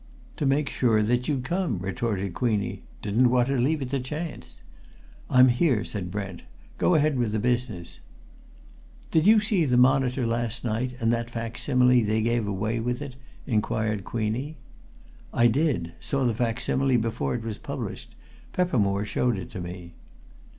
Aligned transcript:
"To 0.37 0.47
make 0.47 0.67
sure 0.67 1.03
that 1.03 1.27
you'd 1.27 1.43
come," 1.43 1.77
retorted 1.77 2.33
Queenie. 2.33 2.81
"Didn't 3.03 3.29
want 3.29 3.49
to 3.49 3.57
leave 3.59 3.83
it 3.83 3.91
to 3.91 3.99
chance." 3.99 4.61
"I'm 5.29 5.49
here!" 5.49 5.83
said 5.85 6.09
Brent. 6.09 6.41
"Go 6.79 6.95
ahead 6.95 7.19
with 7.19 7.33
the 7.33 7.39
business." 7.39 7.99
"Did 9.11 9.27
you 9.27 9.39
see 9.39 9.63
the 9.63 9.77
Monitor 9.77 10.25
last 10.25 10.65
night 10.65 10.95
and 10.99 11.13
that 11.13 11.29
facsimile 11.29 12.01
they 12.01 12.23
gave 12.23 12.47
away 12.47 12.79
with 12.79 12.99
it?" 12.99 13.15
inquired 13.45 14.03
Queenie. 14.03 14.57
"I 15.31 15.45
did! 15.45 15.93
Saw 15.99 16.23
the 16.25 16.33
facsimile 16.33 16.97
before 16.97 17.35
it 17.35 17.43
was 17.43 17.59
published. 17.59 18.15
Peppermore 18.53 19.05
showed 19.05 19.37
it 19.37 19.51
to 19.51 19.61
me." 19.61 19.93